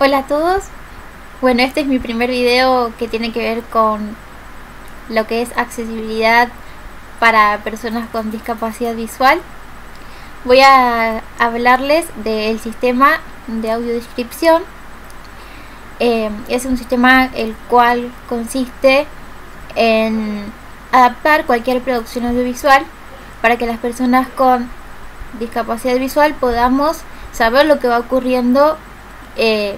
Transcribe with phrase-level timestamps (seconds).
[0.00, 0.64] Hola a todos.
[1.40, 4.16] Bueno, este es mi primer video que tiene que ver con
[5.08, 6.48] lo que es accesibilidad
[7.20, 9.40] para personas con discapacidad visual.
[10.44, 14.62] Voy a hablarles del sistema de audiodescripción.
[16.00, 19.06] Eh, es un sistema el cual consiste
[19.76, 20.52] en
[20.92, 22.84] adaptar cualquier producción audiovisual
[23.40, 24.68] para que las personas con
[25.38, 26.98] discapacidad visual podamos
[27.32, 28.76] saber lo que va ocurriendo
[29.36, 29.76] eh,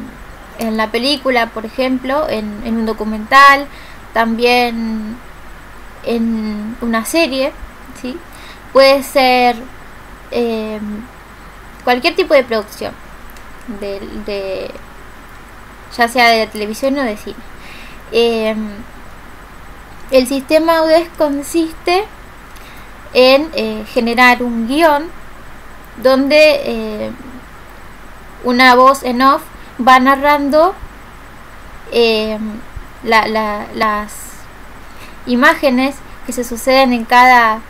[0.59, 3.67] en la película, por ejemplo, en, un documental,
[4.13, 5.17] también
[6.05, 7.53] en una serie,
[8.01, 8.17] ¿sí?
[8.73, 9.57] puede ser
[10.31, 10.81] eh,
[11.85, 12.93] cualquier tipo de producción,
[13.81, 14.71] de,
[15.97, 17.37] ya sea de televisión o de cine.
[18.13, 18.55] Eh,
[20.11, 22.05] el sistema UDES consiste
[23.13, 25.11] en eh, generar un guion
[26.03, 27.11] donde eh,
[28.45, 29.43] una voz en off
[29.87, 30.75] va narrando
[31.93, 32.39] eh,
[33.03, 34.13] las
[35.27, 37.61] imágenes que se suceden en cada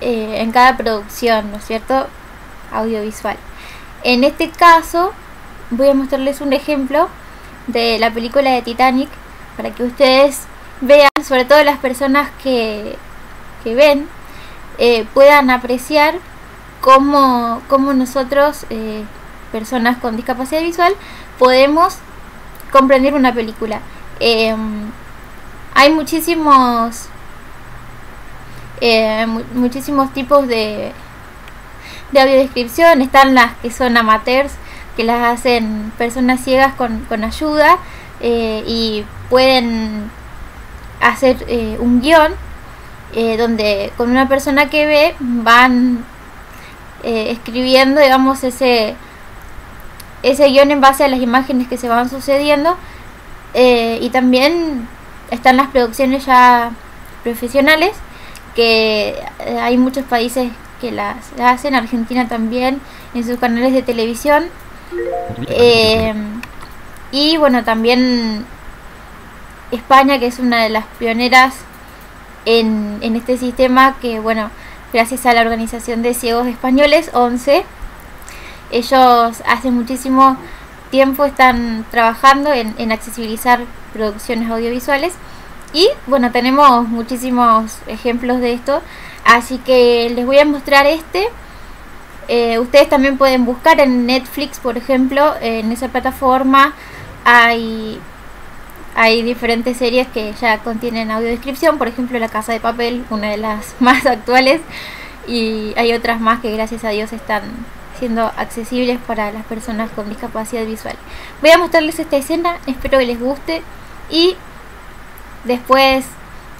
[0.00, 2.06] en cada producción, ¿no es cierto?
[2.72, 3.36] Audiovisual.
[4.04, 5.12] En este caso
[5.70, 7.08] voy a mostrarles un ejemplo
[7.66, 9.08] de la película de Titanic
[9.56, 10.42] para que ustedes
[10.80, 12.96] vean, sobre todo las personas que,
[13.64, 14.08] que ven,
[14.78, 16.14] eh, puedan apreciar
[16.80, 19.04] cómo, cómo nosotros, eh,
[19.52, 20.92] personas con discapacidad visual,
[21.38, 21.96] podemos
[22.72, 23.80] comprender una película.
[24.20, 24.90] Em,
[25.74, 27.08] hay muchísimos
[28.80, 30.92] eh, muchísimos tipos de,
[32.12, 33.02] de audiodescripción.
[33.02, 34.52] Están las que son amateurs,
[34.96, 37.78] que las hacen personas ciegas con, con ayuda
[38.20, 40.10] y pueden
[41.00, 42.32] hacer eh, un guion
[43.14, 46.04] eh, donde con una persona que ve van
[47.02, 48.94] eh, escribiendo, digamos, ese,
[50.22, 52.76] ese guion en base a las imágenes que se van sucediendo.
[53.54, 54.88] y también
[55.30, 56.70] están las producciones ya
[57.24, 57.92] profesionales,
[58.54, 59.16] que
[59.60, 60.50] hay muchos países
[60.80, 62.80] que las, hacen, Argentina también,
[63.14, 64.44] en sus canales de televisión.
[67.10, 68.44] y bueno, también
[69.70, 71.54] España, que es una de las pioneras
[72.44, 74.50] en, este sistema, que bueno,
[74.92, 77.64] gracias a la organización de ciegos españoles, 11,
[78.70, 80.36] ellos hace muchísimo
[80.90, 83.60] tiempo están trabajando en, accesibilizar
[83.92, 85.14] producciones audiovisuales
[85.72, 88.82] y bueno, tenemos muchísimos ejemplos de esto,
[89.24, 91.28] así que les voy a mostrar este.
[92.28, 96.74] Eh, ustedes también pueden buscar en Netflix, por ejemplo, en esa plataforma
[97.24, 98.00] hay
[99.00, 103.36] hay diferentes series que ya contienen audiodescripción, por ejemplo La Casa de Papel, una de
[103.36, 104.60] las más actuales,
[105.28, 107.42] y hay otras más que gracias a Dios están
[107.96, 110.96] siendo accesibles para las personas con discapacidad visual.
[111.40, 113.62] Voy a mostrarles esta escena, espero que les guste
[114.10, 114.34] y
[115.44, 116.04] después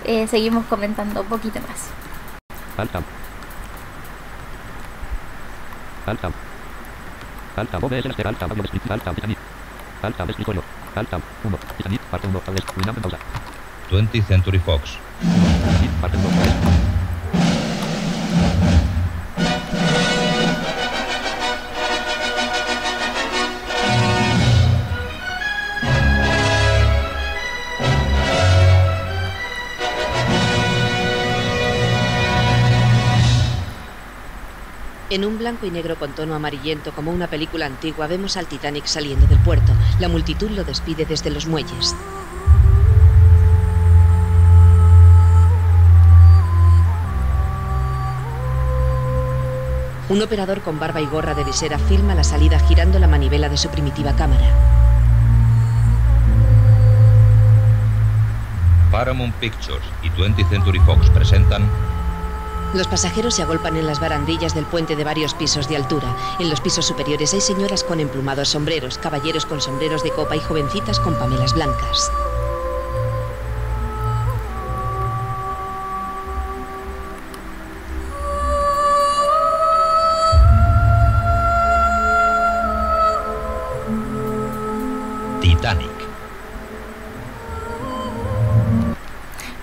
[0.05, 1.89] eh, seguimos comentando un poquito más.
[2.77, 3.03] Alta,
[11.07, 12.41] 1, Titanic, parte 1,
[12.77, 13.19] Winamp en pausa.
[13.91, 14.99] 20th Century Fox.
[16.01, 16.78] Parte 1,
[35.11, 38.85] En un blanco y negro con tono amarillento como una película antigua vemos al Titanic
[38.85, 39.73] saliendo del puerto.
[40.01, 41.97] La multitud lo despide desde los muelles.
[50.11, 53.57] Un operador con barba y gorra de visera filma la salida girando la manivela de
[53.57, 54.47] su primitiva cámara.
[58.91, 61.63] Paramount Pictures y 20th Century Fox presentan
[62.75, 66.15] los pasajeros se agolpan en las barandillas del puente de varios pisos de altura.
[66.39, 70.41] En los pisos superiores hay señoras con emplumados sombreros, caballeros con sombreros de copa y
[70.41, 72.11] jovencitas con pamelas blancas.
[85.41, 85.89] Titanic.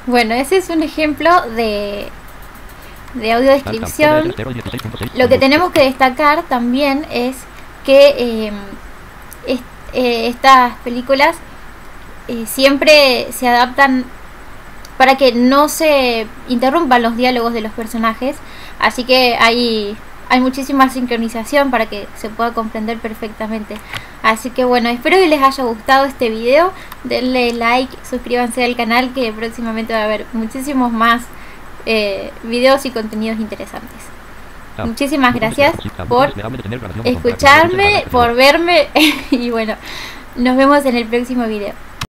[0.08, 2.12] Bueno, ese es un ejemplo de
[3.16, 4.34] de audiodescripción.
[5.16, 7.36] Lo que tenemos que destacar también es
[7.86, 8.56] que em,
[9.98, 11.38] eh, estas películas
[12.28, 14.04] eh, siempre se adaptan
[14.98, 18.36] para que no se interrumpan los diálogos de los personajes.
[18.80, 19.96] Así que hay,
[20.30, 23.78] hay muchísima sincronización para que se pueda comprender perfectamente.
[24.22, 26.74] Así que bueno, espero que les haya gustado este video.
[27.06, 31.22] Denle like, suscríbanse al canal que próximamente va a haber muchísimos más
[31.86, 34.00] eh, videos y contenidos interesantes.
[34.84, 35.76] Muchísimas gracias
[36.08, 36.34] por
[37.06, 38.90] escucharme, por verme
[39.32, 39.76] y bueno,
[40.36, 41.74] nos vemos en el próximo video.